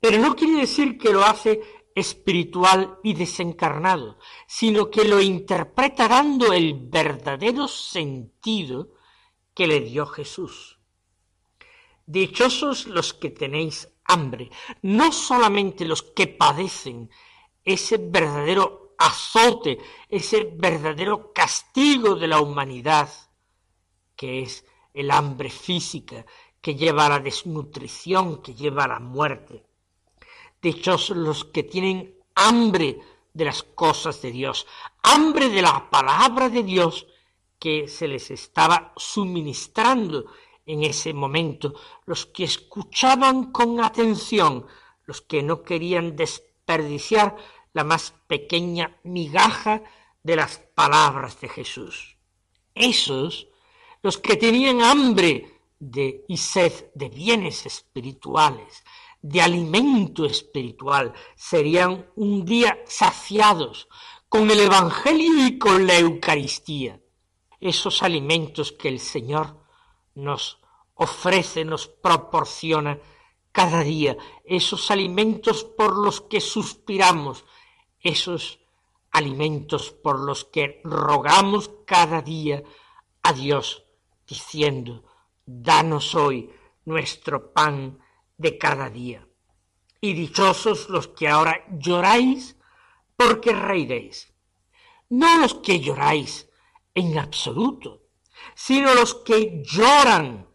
pero 0.00 0.18
no 0.18 0.34
quiere 0.34 0.60
decir 0.60 0.98
que 0.98 1.12
lo 1.12 1.24
hace 1.24 1.60
espiritual 1.94 2.98
y 3.04 3.14
desencarnado, 3.14 4.18
sino 4.48 4.90
que 4.90 5.04
lo 5.04 5.20
interpreta 5.20 6.08
dando 6.08 6.52
el 6.52 6.74
verdadero 6.74 7.68
sentido 7.68 8.94
que 9.54 9.68
le 9.68 9.80
dio 9.80 10.06
Jesús. 10.06 10.80
Dichosos 12.06 12.86
los 12.86 13.14
que 13.14 13.30
tenéis 13.30 13.88
hambre, 14.04 14.50
no 14.82 15.12
solamente 15.12 15.84
los 15.84 16.02
que 16.02 16.26
padecen 16.26 17.08
ese 17.64 17.98
verdadero 17.98 18.96
azote, 18.98 19.78
ese 20.08 20.50
verdadero 20.56 21.32
castigo 21.32 22.16
de 22.16 22.26
la 22.26 22.40
humanidad, 22.40 23.10
que 24.16 24.42
es 24.42 24.64
el 24.92 25.12
hambre 25.12 25.50
física, 25.50 26.26
que 26.60 26.74
lleva 26.74 27.06
a 27.06 27.10
la 27.10 27.20
desnutrición, 27.20 28.42
que 28.42 28.54
lleva 28.54 28.84
a 28.84 28.88
la 28.88 29.00
muerte. 29.00 29.64
Dichosos 30.60 31.16
los 31.16 31.44
que 31.44 31.62
tienen 31.62 32.14
hambre 32.34 33.00
de 33.32 33.44
las 33.44 33.62
cosas 33.62 34.20
de 34.22 34.30
Dios, 34.30 34.66
hambre 35.02 35.48
de 35.48 35.62
la 35.62 35.88
palabra 35.90 36.48
de 36.48 36.62
Dios 36.62 37.06
que 37.58 37.88
se 37.88 38.08
les 38.08 38.30
estaba 38.30 38.92
suministrando 38.96 40.26
en 40.66 40.84
ese 40.84 41.12
momento, 41.12 41.74
los 42.06 42.26
que 42.26 42.44
escuchaban 42.44 43.52
con 43.52 43.82
atención, 43.82 44.66
los 45.06 45.20
que 45.20 45.42
no 45.42 45.62
querían 45.62 46.16
desperdiciar 46.16 47.36
la 47.72 47.84
más 47.84 48.14
pequeña 48.26 48.98
migaja 49.02 49.82
de 50.22 50.36
las 50.36 50.58
palabras 50.74 51.40
de 51.40 51.48
Jesús. 51.48 52.16
Esos, 52.74 53.48
los 54.02 54.18
que 54.18 54.36
tenían 54.36 54.82
hambre 54.82 55.59
de 55.80 56.24
y 56.28 56.36
sed 56.36 56.90
de 56.94 57.08
bienes 57.08 57.66
espirituales, 57.66 58.84
de 59.22 59.42
alimento 59.42 60.24
espiritual, 60.24 61.12
serían 61.34 62.06
un 62.14 62.44
día 62.44 62.78
saciados 62.86 63.88
con 64.28 64.50
el 64.50 64.60
Evangelio 64.60 65.46
y 65.46 65.58
con 65.58 65.86
la 65.86 65.98
Eucaristía. 65.98 67.00
Esos 67.60 68.02
alimentos 68.02 68.72
que 68.72 68.88
el 68.88 69.00
Señor 69.00 69.58
nos 70.14 70.60
ofrece, 70.94 71.64
nos 71.64 71.88
proporciona 71.88 72.98
cada 73.52 73.82
día, 73.82 74.16
esos 74.44 74.90
alimentos 74.90 75.64
por 75.64 75.96
los 75.96 76.20
que 76.20 76.40
suspiramos, 76.40 77.44
esos 78.00 78.60
alimentos 79.10 79.90
por 79.90 80.20
los 80.20 80.44
que 80.44 80.80
rogamos 80.84 81.70
cada 81.84 82.22
día 82.22 82.62
a 83.22 83.32
Dios, 83.32 83.84
diciendo, 84.26 85.04
danos 85.58 86.14
hoy 86.14 86.50
nuestro 86.84 87.52
pan 87.52 87.98
de 88.36 88.56
cada 88.56 88.88
día. 88.88 89.26
Y 90.00 90.14
dichosos 90.14 90.88
los 90.88 91.08
que 91.08 91.28
ahora 91.28 91.66
lloráis, 91.70 92.56
porque 93.16 93.52
reiréis. 93.52 94.32
No 95.10 95.38
los 95.40 95.54
que 95.54 95.80
lloráis 95.80 96.48
en 96.94 97.18
absoluto, 97.18 98.06
sino 98.54 98.94
los 98.94 99.14
que 99.14 99.62
lloran 99.64 100.48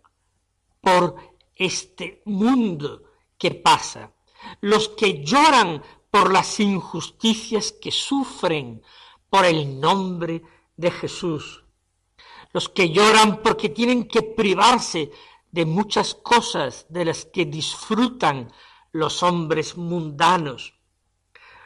por 0.81 1.15
este 1.55 2.21
mundo 2.25 3.03
que 3.37 3.51
pasa, 3.51 4.13
los 4.61 4.89
que 4.89 5.23
lloran 5.23 5.83
por 6.09 6.31
las 6.31 6.59
injusticias 6.59 7.73
que 7.73 7.91
sufren 7.91 8.81
por 9.29 9.45
el 9.45 9.79
nombre 9.79 10.41
de 10.77 10.91
Jesús, 10.91 11.64
los 12.55 12.69
que 12.69 12.89
lloran 12.89 13.41
porque 13.43 13.67
tienen 13.67 14.07
que 14.07 14.21
privarse 14.21 15.11
de 15.51 15.65
muchas 15.65 16.15
cosas 16.15 16.85
de 16.87 17.03
las 17.03 17.25
que 17.25 17.43
disfrutan 17.43 18.49
los 18.93 19.23
hombres 19.23 19.75
mundanos, 19.75 20.73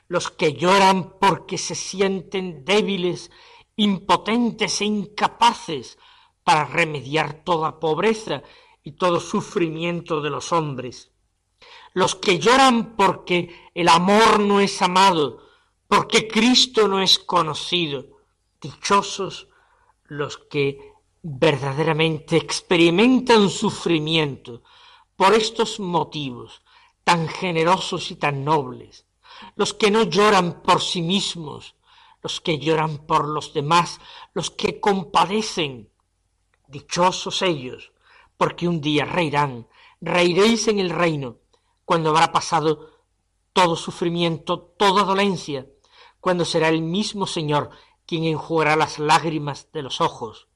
los 0.07 0.31
que 0.31 0.53
lloran 0.53 1.19
porque 1.19 1.59
se 1.59 1.75
sienten 1.75 2.65
débiles, 2.65 3.29
impotentes 3.75 4.81
e 4.81 4.85
incapaces 4.85 5.99
para 6.43 6.65
remediar 6.65 7.43
toda 7.43 7.79
pobreza 7.79 8.41
y 8.83 8.93
todo 8.93 9.19
sufrimiento 9.19 10.21
de 10.21 10.31
los 10.31 10.51
hombres, 10.51 11.11
los 11.93 12.15
que 12.15 12.39
lloran 12.39 12.95
porque 12.95 13.69
el 13.75 13.89
amor 13.89 14.39
no 14.39 14.59
es 14.59 14.81
amado, 14.81 15.43
porque 15.87 16.27
Cristo 16.27 16.87
no 16.87 16.99
es 16.99 17.19
conocido, 17.19 18.07
dichosos 18.59 19.48
los 20.09 20.37
que 20.37 20.93
verdaderamente 21.21 22.37
experimentan 22.37 23.49
sufrimiento 23.49 24.63
por 25.15 25.33
estos 25.33 25.79
motivos 25.79 26.61
tan 27.03 27.27
generosos 27.27 28.11
y 28.11 28.15
tan 28.15 28.43
nobles, 28.43 29.05
los 29.55 29.73
que 29.73 29.91
no 29.91 30.03
lloran 30.03 30.61
por 30.61 30.81
sí 30.81 31.01
mismos, 31.01 31.75
los 32.21 32.41
que 32.41 32.59
lloran 32.59 33.05
por 33.05 33.27
los 33.27 33.53
demás, 33.53 33.99
los 34.33 34.51
que 34.51 34.79
compadecen, 34.79 35.89
dichosos 36.67 37.41
ellos, 37.41 37.91
porque 38.37 38.67
un 38.67 38.81
día 38.81 39.05
reirán, 39.05 39.67
reiréis 40.01 40.67
en 40.67 40.79
el 40.79 40.89
reino, 40.89 41.37
cuando 41.85 42.09
habrá 42.09 42.31
pasado 42.31 42.91
todo 43.53 43.75
sufrimiento, 43.75 44.59
toda 44.77 45.03
dolencia, 45.03 45.67
cuando 46.19 46.45
será 46.45 46.69
el 46.69 46.81
mismo 46.81 47.25
Señor 47.25 47.71
quien 48.09 48.23
enjugará 48.23 48.75
las 48.75 48.97
lágrimas 48.97 49.71
de 49.71 49.83
los 49.83 50.01
ojos, 50.01 50.47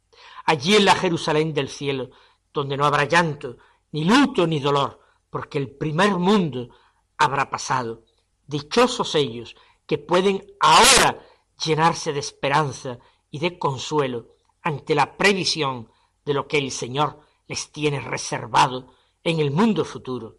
allí 0.44 0.76
en 0.76 0.86
la 0.86 0.96
Jerusalén 0.96 1.54
del 1.54 1.70
cielo, 1.70 2.10
donde 2.52 2.76
no 2.78 2.84
habrá 2.84 3.04
llanto, 3.04 3.58
ni 3.92 4.06
luto, 4.06 4.48
ni 4.48 4.60
dolor, 4.60 5.00
porque 5.30 5.60
el 5.60 5.70
primer 5.70 6.16
mundo 6.18 6.70
habrá 7.16 7.52
pasado. 7.52 8.06
Dichosos 8.48 9.14
ellos 9.14 9.56
que 9.86 10.00
pueden 10.00 10.44
ahora 10.60 11.22
llenarse 11.64 12.12
de 12.12 12.22
esperanza 12.22 12.98
y 13.30 13.38
de 13.38 13.60
consuelo 13.60 14.30
ante 14.64 14.96
la 14.96 15.16
previsión 15.16 15.90
de 16.26 16.34
lo 16.34 16.48
que 16.48 16.58
el 16.58 16.72
Señor 16.72 17.20
les 17.48 17.72
tiene 17.72 18.00
reservado 18.00 18.96
en 19.24 19.40
el 19.40 19.52
mundo 19.52 19.86
futuro. 19.86 20.38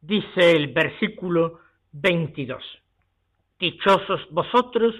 Dice 0.00 0.50
el 0.50 0.72
versículo 0.72 1.60
22. 1.92 2.60
Dichosos 3.60 4.20
vosotros 4.32 4.96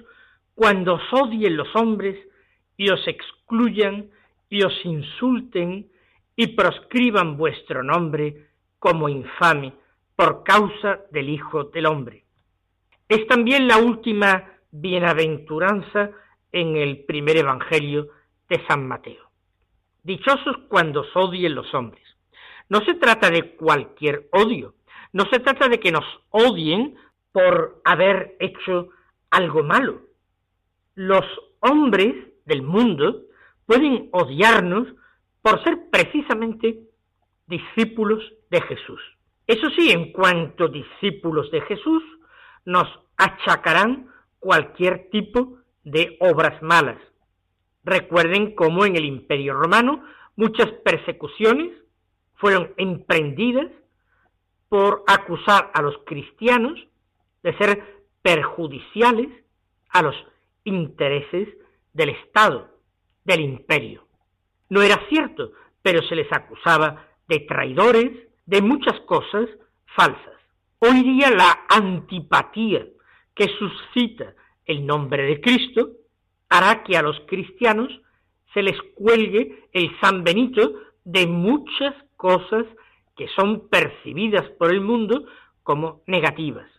cuando 0.59 0.95
os 0.95 1.12
odien 1.12 1.57
los 1.57 1.69
hombres 1.77 2.19
y 2.77 2.91
os 2.91 3.07
excluyan 3.07 4.11
y 4.50 4.65
os 4.65 4.75
insulten 4.85 5.88
y 6.35 6.49
proscriban 6.49 7.37
vuestro 7.37 7.85
nombre 7.85 8.49
como 8.81 9.09
infame 9.09 9.73
por 10.17 10.43
causa 10.43 11.03
del 11.12 11.29
Hijo 11.29 11.62
del 11.62 11.87
Hombre. 11.87 12.25
Es 13.09 13.25
también 13.29 13.68
la 13.68 13.79
última 13.79 14.53
bienaventuranza 14.73 16.11
en 16.51 16.77
el 16.77 17.05
primer 17.05 17.37
Evangelio 17.37 18.09
de 18.49 18.61
San 18.66 18.88
Mateo. 18.88 19.31
Dichosos 20.03 20.57
cuando 20.66 21.03
os 21.03 21.14
odien 21.14 21.55
los 21.55 21.73
hombres. 21.73 22.03
No 22.68 22.81
se 22.81 22.94
trata 22.94 23.31
de 23.31 23.55
cualquier 23.55 24.29
odio, 24.33 24.75
no 25.12 25.23
se 25.31 25.38
trata 25.38 25.68
de 25.68 25.79
que 25.79 25.92
nos 25.92 26.05
odien 26.31 26.97
por 27.31 27.81
haber 27.85 28.35
hecho 28.40 28.88
algo 29.31 29.62
malo. 29.62 30.08
Los 30.98 31.24
hombres 31.61 32.12
del 32.44 32.62
mundo 32.62 33.22
pueden 33.66 34.08
odiarnos 34.11 34.88
por 35.42 35.62
ser 35.62 35.78
precisamente 35.92 36.80
discípulos 37.46 38.20
de 38.50 38.61
Jesús. 38.62 39.00
Eso 39.46 39.70
sí, 39.76 39.92
en 39.92 40.11
cuanto 40.11 40.66
discípulos 40.66 41.52
de 41.52 41.61
Jesús, 41.61 42.02
nos 42.64 42.88
achacarán 43.16 44.08
cualquier 44.40 45.08
tipo 45.11 45.58
de 45.84 46.16
obras 46.18 46.61
malas. 46.62 46.98
Recuerden 47.84 48.56
cómo 48.56 48.84
en 48.84 48.96
el 48.96 49.04
Imperio 49.04 49.54
Romano 49.54 50.02
muchas 50.34 50.66
persecuciones 50.84 51.78
fueron 52.34 52.74
emprendidas 52.76 53.70
por 54.68 55.04
acusar 55.06 55.70
a 55.74 55.80
los 55.80 55.96
cristianos 56.04 56.76
de 57.44 57.56
ser 57.56 57.84
perjudiciales 58.20 59.28
a 59.90 60.02
los 60.02 60.16
intereses 60.68 61.48
del 61.92 62.11
Estado, 62.11 62.68
del 63.24 63.40
imperio. 63.40 64.07
No 64.68 64.83
era 64.83 65.00
cierto, 65.09 65.52
pero 65.83 66.02
se 66.02 66.14
les 66.14 66.31
acusaba 66.33 67.07
de 67.26 67.40
traidores, 67.40 68.11
de 68.46 68.62
muchas 68.62 68.98
cosas 69.00 69.48
falsas. 69.96 70.35
Hoy 70.78 71.02
día 71.02 71.31
la 71.31 71.66
antipatía 71.68 72.87
que 73.35 73.48
suscita 73.59 74.35
el 74.64 74.87
nombre 74.87 75.24
de 75.24 75.40
Cristo 75.40 75.90
hará 76.48 76.83
que 76.85 76.96
a 76.96 77.02
los 77.02 77.18
cristianos 77.26 77.88
se 78.54 78.62
les 78.62 78.81
cuelgue 78.94 79.68
el 79.72 79.90
San 80.00 80.24
Benito 80.24 80.72
de 81.04 81.26
muchas 81.26 81.94
cosas 82.16 82.64
que 83.16 83.28
son 83.28 83.68
percibidas 83.68 84.48
por 84.59 84.70
el 84.70 84.81
mundo 84.81 85.24
como 85.62 86.02
negativas. 86.07 86.70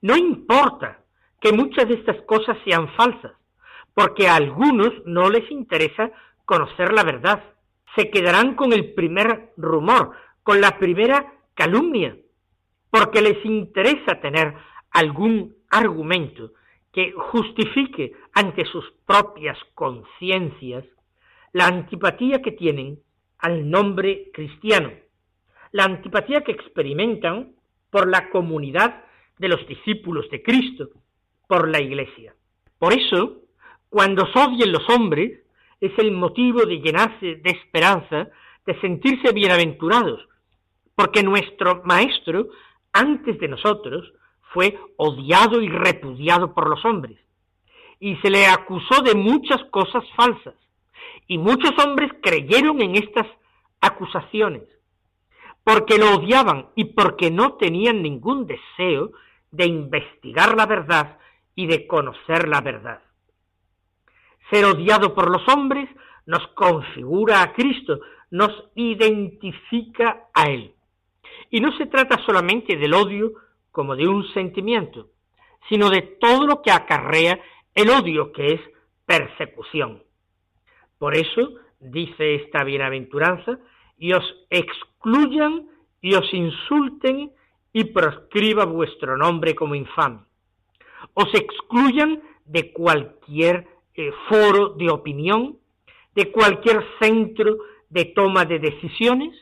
No 0.00 0.16
importa 0.16 1.01
que 1.42 1.52
muchas 1.52 1.88
de 1.88 1.94
estas 1.94 2.22
cosas 2.22 2.56
sean 2.64 2.88
falsas, 2.94 3.32
porque 3.94 4.28
a 4.28 4.36
algunos 4.36 4.92
no 5.04 5.28
les 5.28 5.50
interesa 5.50 6.10
conocer 6.44 6.92
la 6.92 7.02
verdad. 7.02 7.42
Se 7.96 8.10
quedarán 8.10 8.54
con 8.54 8.72
el 8.72 8.94
primer 8.94 9.52
rumor, 9.56 10.12
con 10.44 10.60
la 10.60 10.78
primera 10.78 11.34
calumnia, 11.54 12.16
porque 12.90 13.20
les 13.20 13.44
interesa 13.44 14.20
tener 14.20 14.54
algún 14.92 15.56
argumento 15.68 16.52
que 16.92 17.12
justifique 17.12 18.12
ante 18.34 18.64
sus 18.66 18.84
propias 19.04 19.58
conciencias 19.74 20.84
la 21.52 21.66
antipatía 21.66 22.40
que 22.40 22.52
tienen 22.52 23.00
al 23.38 23.68
nombre 23.68 24.30
cristiano, 24.32 24.92
la 25.72 25.84
antipatía 25.84 26.42
que 26.42 26.52
experimentan 26.52 27.56
por 27.90 28.08
la 28.08 28.30
comunidad 28.30 29.04
de 29.38 29.48
los 29.48 29.66
discípulos 29.66 30.30
de 30.30 30.42
Cristo, 30.42 30.90
por 31.52 31.68
la 31.68 31.82
Iglesia. 31.82 32.34
Por 32.78 32.94
eso, 32.94 33.42
cuando 33.90 34.24
se 34.32 34.38
odien 34.38 34.72
los 34.72 34.88
hombres, 34.88 35.40
es 35.82 35.92
el 35.98 36.10
motivo 36.10 36.64
de 36.64 36.80
llenarse 36.80 37.26
de 37.44 37.50
esperanza, 37.50 38.30
de 38.64 38.80
sentirse 38.80 39.34
bienaventurados, 39.34 40.26
porque 40.94 41.22
nuestro 41.22 41.82
Maestro, 41.84 42.48
antes 42.94 43.38
de 43.38 43.48
nosotros, 43.48 44.14
fue 44.54 44.78
odiado 44.96 45.60
y 45.60 45.68
repudiado 45.68 46.54
por 46.54 46.70
los 46.70 46.82
hombres, 46.86 47.18
y 48.00 48.16
se 48.22 48.30
le 48.30 48.46
acusó 48.46 49.02
de 49.02 49.14
muchas 49.14 49.62
cosas 49.64 50.04
falsas, 50.16 50.54
y 51.26 51.36
muchos 51.36 51.72
hombres 51.84 52.12
creyeron 52.22 52.80
en 52.80 52.96
estas 52.96 53.26
acusaciones, 53.82 54.62
porque 55.64 55.98
lo 55.98 56.14
odiaban 56.14 56.68
y 56.76 56.84
porque 56.86 57.30
no 57.30 57.56
tenían 57.56 58.00
ningún 58.00 58.46
deseo 58.46 59.12
de 59.50 59.66
investigar 59.66 60.56
la 60.56 60.64
verdad 60.64 61.18
y 61.54 61.66
de 61.66 61.86
conocer 61.86 62.48
la 62.48 62.60
verdad. 62.60 63.02
Ser 64.50 64.64
odiado 64.64 65.14
por 65.14 65.30
los 65.30 65.46
hombres 65.48 65.88
nos 66.26 66.46
configura 66.48 67.42
a 67.42 67.52
Cristo, 67.52 68.00
nos 68.30 68.50
identifica 68.74 70.28
a 70.32 70.48
Él. 70.48 70.74
Y 71.50 71.60
no 71.60 71.76
se 71.76 71.86
trata 71.86 72.18
solamente 72.24 72.76
del 72.76 72.94
odio 72.94 73.32
como 73.70 73.96
de 73.96 74.06
un 74.06 74.26
sentimiento, 74.32 75.08
sino 75.68 75.90
de 75.90 76.02
todo 76.20 76.46
lo 76.46 76.62
que 76.62 76.70
acarrea 76.70 77.40
el 77.74 77.90
odio, 77.90 78.32
que 78.32 78.54
es 78.54 78.60
persecución. 79.06 80.02
Por 80.98 81.16
eso 81.16 81.54
dice 81.80 82.36
esta 82.36 82.64
bienaventuranza, 82.64 83.58
y 83.98 84.12
os 84.12 84.24
excluyan 84.50 85.68
y 86.00 86.14
os 86.14 86.32
insulten 86.34 87.32
y 87.72 87.84
proscriba 87.84 88.64
vuestro 88.64 89.16
nombre 89.16 89.54
como 89.54 89.74
infame. 89.74 90.20
Os 91.14 91.32
excluyan 91.34 92.22
de 92.46 92.72
cualquier 92.72 93.66
eh, 93.94 94.10
foro 94.28 94.70
de 94.70 94.90
opinión, 94.90 95.58
de 96.14 96.30
cualquier 96.30 96.84
centro 97.00 97.58
de 97.90 98.06
toma 98.06 98.44
de 98.44 98.58
decisiones. 98.58 99.34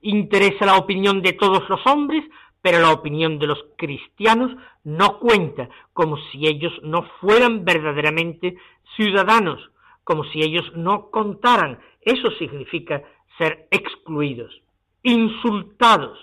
Interesa 0.00 0.66
la 0.66 0.76
opinión 0.76 1.22
de 1.22 1.32
todos 1.32 1.68
los 1.68 1.80
hombres, 1.86 2.24
pero 2.60 2.80
la 2.80 2.92
opinión 2.92 3.38
de 3.38 3.46
los 3.46 3.58
cristianos 3.76 4.50
no 4.84 5.18
cuenta, 5.18 5.68
como 5.92 6.16
si 6.30 6.46
ellos 6.46 6.72
no 6.82 7.02
fueran 7.20 7.64
verdaderamente 7.64 8.56
ciudadanos, 8.96 9.70
como 10.04 10.24
si 10.24 10.42
ellos 10.42 10.64
no 10.74 11.10
contaran. 11.10 11.78
Eso 12.00 12.30
significa 12.32 13.02
ser 13.38 13.68
excluidos, 13.70 14.62
insultados, 15.02 16.18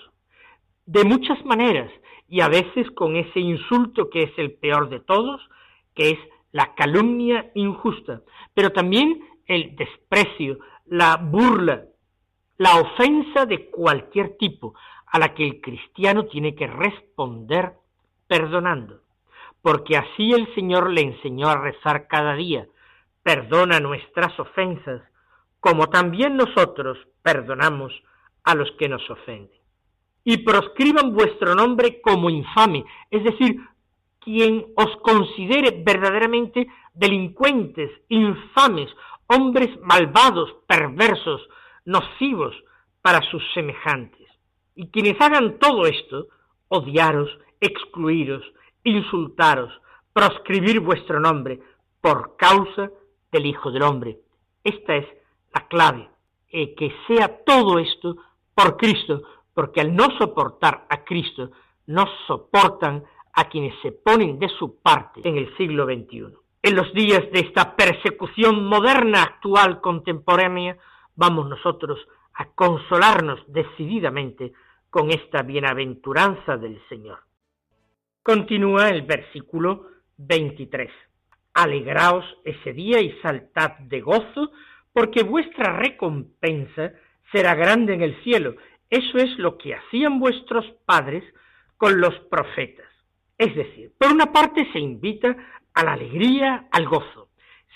de 0.84 1.04
muchas 1.04 1.44
maneras 1.44 1.90
y 2.28 2.40
a 2.40 2.48
veces 2.48 2.90
con 2.92 3.16
ese 3.16 3.40
insulto 3.40 4.10
que 4.10 4.24
es 4.24 4.32
el 4.38 4.52
peor 4.52 4.88
de 4.88 5.00
todos, 5.00 5.40
que 5.94 6.10
es 6.10 6.18
la 6.52 6.74
calumnia 6.74 7.50
injusta, 7.54 8.22
pero 8.54 8.70
también 8.70 9.20
el 9.46 9.76
desprecio, 9.76 10.58
la 10.86 11.16
burla, 11.16 11.84
la 12.58 12.76
ofensa 12.76 13.46
de 13.46 13.70
cualquier 13.70 14.36
tipo 14.38 14.74
a 15.06 15.18
la 15.18 15.34
que 15.34 15.46
el 15.46 15.60
cristiano 15.60 16.26
tiene 16.26 16.54
que 16.54 16.66
responder 16.66 17.74
perdonando, 18.26 19.00
porque 19.62 19.96
así 19.96 20.32
el 20.32 20.52
Señor 20.54 20.90
le 20.90 21.02
enseñó 21.02 21.48
a 21.48 21.60
rezar 21.60 22.08
cada 22.08 22.34
día, 22.34 22.66
perdona 23.22 23.80
nuestras 23.80 24.38
ofensas, 24.38 25.02
como 25.60 25.88
también 25.88 26.36
nosotros 26.36 26.98
perdonamos 27.22 27.92
a 28.44 28.54
los 28.54 28.70
que 28.72 28.88
nos 28.88 29.08
ofenden. 29.10 29.65
Y 30.26 30.38
proscriban 30.38 31.14
vuestro 31.14 31.54
nombre 31.54 32.00
como 32.02 32.28
infame, 32.28 32.84
es 33.10 33.22
decir, 33.22 33.60
quien 34.18 34.66
os 34.74 34.96
considere 34.96 35.84
verdaderamente 35.86 36.66
delincuentes, 36.94 37.92
infames, 38.08 38.90
hombres 39.28 39.70
malvados, 39.82 40.52
perversos, 40.66 41.40
nocivos 41.84 42.56
para 43.02 43.22
sus 43.30 43.40
semejantes. 43.54 44.26
Y 44.74 44.88
quienes 44.88 45.20
hagan 45.20 45.58
todo 45.60 45.86
esto, 45.86 46.26
odiaros, 46.66 47.30
excluiros, 47.60 48.42
insultaros, 48.82 49.72
proscribir 50.12 50.80
vuestro 50.80 51.20
nombre 51.20 51.60
por 52.00 52.36
causa 52.36 52.90
del 53.30 53.46
Hijo 53.46 53.70
del 53.70 53.82
Hombre. 53.82 54.18
Esta 54.64 54.96
es 54.96 55.06
la 55.54 55.68
clave, 55.68 56.08
eh, 56.48 56.74
que 56.74 56.92
sea 57.06 57.44
todo 57.44 57.78
esto 57.78 58.16
por 58.56 58.76
Cristo, 58.76 59.22
porque 59.56 59.80
al 59.80 59.96
no 59.96 60.10
soportar 60.18 60.84
a 60.90 61.02
Cristo, 61.02 61.50
no 61.86 62.04
soportan 62.26 63.02
a 63.32 63.48
quienes 63.48 63.72
se 63.80 63.90
ponen 63.90 64.38
de 64.38 64.50
su 64.50 64.82
parte 64.82 65.22
en 65.24 65.38
el 65.38 65.56
siglo 65.56 65.86
XXI. 65.86 66.26
En 66.62 66.76
los 66.76 66.92
días 66.92 67.22
de 67.32 67.40
esta 67.40 67.74
persecución 67.74 68.66
moderna, 68.66 69.22
actual, 69.22 69.80
contemporánea, 69.80 70.76
vamos 71.14 71.48
nosotros 71.48 71.98
a 72.34 72.50
consolarnos 72.50 73.40
decididamente 73.46 74.52
con 74.90 75.10
esta 75.10 75.40
bienaventuranza 75.40 76.58
del 76.58 76.78
Señor. 76.90 77.20
Continúa 78.22 78.90
el 78.90 79.02
versículo 79.02 79.86
23. 80.18 80.90
Alegraos 81.54 82.26
ese 82.44 82.74
día 82.74 83.00
y 83.00 83.18
saltad 83.22 83.78
de 83.78 84.02
gozo, 84.02 84.50
porque 84.92 85.22
vuestra 85.22 85.78
recompensa 85.78 86.92
será 87.32 87.54
grande 87.54 87.94
en 87.94 88.02
el 88.02 88.22
cielo. 88.22 88.56
Eso 88.90 89.18
es 89.18 89.36
lo 89.38 89.58
que 89.58 89.74
hacían 89.74 90.20
vuestros 90.20 90.64
padres 90.84 91.24
con 91.76 92.00
los 92.00 92.14
profetas. 92.30 92.86
Es 93.38 93.54
decir, 93.54 93.92
por 93.98 94.12
una 94.12 94.32
parte 94.32 94.70
se 94.72 94.78
invita 94.78 95.36
a 95.74 95.84
la 95.84 95.92
alegría, 95.92 96.68
al 96.70 96.88
gozo. 96.88 97.28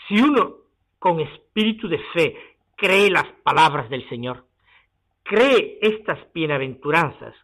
Si 0.09 0.20
uno 0.20 0.57
con 0.99 1.20
espíritu 1.20 1.88
de 1.88 1.99
fe 2.14 2.37
cree 2.77 3.11
las 3.11 3.27
palabras 3.42 3.90
del 3.90 4.09
Señor, 4.09 4.46
cree 5.23 5.79
estas 5.83 6.18
bienaventuranzas, 6.33 7.35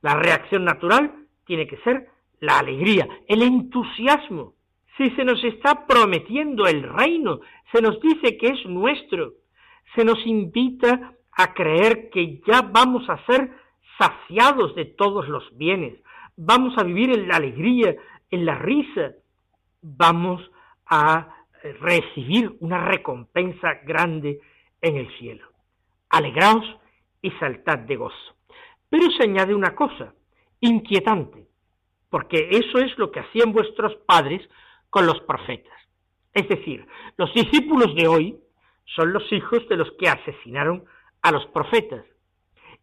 la 0.00 0.14
reacción 0.14 0.64
natural 0.64 1.14
tiene 1.46 1.66
que 1.66 1.76
ser 1.78 2.08
la 2.40 2.58
alegría, 2.58 3.08
el 3.28 3.42
entusiasmo. 3.42 4.54
Si 4.96 5.10
se 5.10 5.24
nos 5.24 5.42
está 5.44 5.86
prometiendo 5.86 6.66
el 6.66 6.82
reino, 6.82 7.40
se 7.72 7.80
nos 7.80 8.00
dice 8.00 8.36
que 8.36 8.48
es 8.48 8.66
nuestro, 8.66 9.34
se 9.94 10.04
nos 10.04 10.18
invita 10.26 11.14
a 11.32 11.54
creer 11.54 12.10
que 12.10 12.40
ya 12.46 12.62
vamos 12.62 13.08
a 13.08 13.24
ser 13.26 13.50
saciados 13.98 14.74
de 14.74 14.84
todos 14.84 15.28
los 15.28 15.44
bienes, 15.56 15.98
vamos 16.36 16.76
a 16.78 16.84
vivir 16.84 17.10
en 17.10 17.28
la 17.28 17.36
alegría, 17.36 17.94
en 18.30 18.46
la 18.46 18.56
risa, 18.56 19.12
vamos 19.82 20.42
a 20.86 21.28
recibir 21.80 22.56
una 22.60 22.84
recompensa 22.84 23.74
grande 23.84 24.40
en 24.80 24.96
el 24.96 25.08
cielo. 25.18 25.46
Alegraos 26.10 26.64
y 27.20 27.30
saltad 27.32 27.78
de 27.78 27.96
gozo. 27.96 28.36
Pero 28.88 29.10
se 29.12 29.24
añade 29.24 29.54
una 29.54 29.74
cosa 29.74 30.12
inquietante, 30.60 31.46
porque 32.10 32.48
eso 32.50 32.78
es 32.78 32.96
lo 32.98 33.10
que 33.10 33.20
hacían 33.20 33.52
vuestros 33.52 33.94
padres 34.06 34.46
con 34.90 35.06
los 35.06 35.20
profetas. 35.22 35.72
Es 36.34 36.48
decir, 36.48 36.86
los 37.16 37.32
discípulos 37.32 37.94
de 37.94 38.08
hoy 38.08 38.38
son 38.96 39.12
los 39.12 39.30
hijos 39.32 39.66
de 39.68 39.76
los 39.76 39.90
que 39.98 40.08
asesinaron 40.08 40.84
a 41.22 41.30
los 41.30 41.46
profetas. 41.46 42.04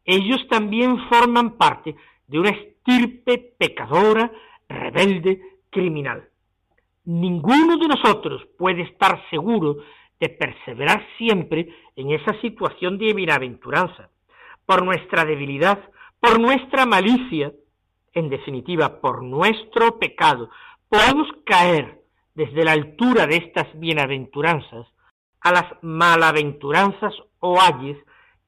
Ellos 0.05 0.47
también 0.49 0.97
forman 1.09 1.57
parte 1.57 1.95
de 2.27 2.39
una 2.39 2.49
estirpe 2.49 3.53
pecadora, 3.57 4.31
rebelde, 4.67 5.41
criminal. 5.69 6.29
Ninguno 7.05 7.77
de 7.77 7.87
nosotros 7.87 8.45
puede 8.57 8.83
estar 8.83 9.21
seguro 9.29 9.77
de 10.19 10.29
perseverar 10.29 11.05
siempre 11.17 11.69
en 11.95 12.11
esa 12.11 12.39
situación 12.41 12.97
de 12.97 13.13
bienaventuranza, 13.13 14.09
por 14.65 14.83
nuestra 14.83 15.25
debilidad, 15.25 15.79
por 16.19 16.39
nuestra 16.39 16.85
malicia, 16.85 17.53
en 18.13 18.29
definitiva, 18.29 18.99
por 19.01 19.23
nuestro 19.23 19.97
pecado, 19.97 20.49
podemos 20.89 21.27
caer 21.45 22.01
desde 22.35 22.63
la 22.63 22.73
altura 22.73 23.27
de 23.27 23.37
estas 23.37 23.67
bienaventuranzas 23.79 24.87
a 25.41 25.51
las 25.51 25.65
malaventuranzas 25.81 27.13
o 27.39 27.59
ayes 27.59 27.97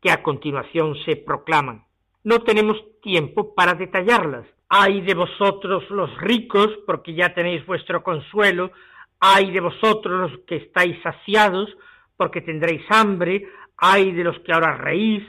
que 0.02 0.12
a 0.12 0.24
continuación 0.24 0.96
se 1.06 1.16
proclaman. 1.16 1.86
No 2.24 2.40
tenemos 2.40 2.78
tiempo 3.02 3.54
para 3.56 3.74
detallarlas. 3.74 4.46
Ay 4.68 5.02
de 5.02 5.14
vosotros 5.14 5.90
los 5.90 6.16
ricos, 6.20 6.70
porque 6.86 7.14
ya 7.14 7.34
tenéis 7.34 7.66
vuestro 7.66 8.04
consuelo, 8.04 8.72
ay 9.20 9.52
de 9.52 9.60
vosotros 9.60 10.32
los 10.32 10.40
que 10.46 10.58
estáis 10.58 11.02
saciados, 11.04 11.70
porque 12.18 12.42
tendréis 12.42 12.84
hambre, 12.90 13.48
ay 13.78 14.12
de 14.12 14.24
los 14.24 14.40
que 14.40 14.54
ahora 14.54 14.78
reís, 14.78 15.24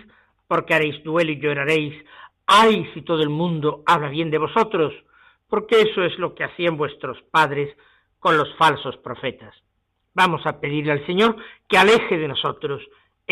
porque 0.47 0.75
haréis 0.75 1.03
duelo 1.03 1.33
y 1.33 1.41
lloraréis, 1.41 2.05
ay 2.47 2.89
si 2.95 3.03
todo 3.03 3.23
el 3.23 3.31
mundo 3.31 3.83
habla 3.87 4.09
bien 4.09 4.31
de 4.31 4.39
vosotros, 4.39 4.93
porque 5.49 5.81
eso 5.81 6.03
es 6.03 6.19
lo 6.19 6.35
que 6.35 6.45
hacían 6.45 6.77
vuestros 6.77 7.21
padres 7.31 7.75
con 8.19 8.37
los 8.37 8.55
falsos 8.57 8.97
profetas. 8.99 9.55
Vamos 10.15 10.47
a 10.47 10.61
pedirle 10.61 10.93
al 10.93 11.07
Señor 11.07 11.37
que 11.69 11.79
aleje 11.79 12.19
de 12.19 12.29
nosotros 12.29 12.83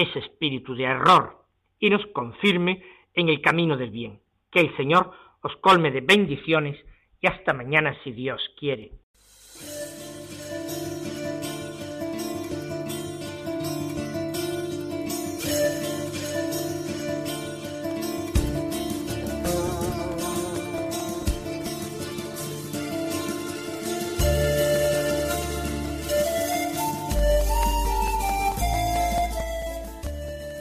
ese 0.02 0.20
espíritu 0.20 0.74
de 0.74 0.84
error 0.84 1.44
y 1.78 1.90
nos 1.90 2.04
confirme 2.08 2.82
en 3.14 3.28
el 3.28 3.40
camino 3.40 3.76
del 3.76 3.90
bien. 3.90 4.20
Que 4.50 4.60
el 4.60 4.76
Señor 4.76 5.12
os 5.42 5.56
colme 5.56 5.90
de 5.90 6.00
bendiciones 6.00 6.76
y 7.20 7.26
hasta 7.26 7.52
mañana 7.52 7.96
si 8.02 8.12
Dios 8.12 8.40
quiere. 8.58 8.92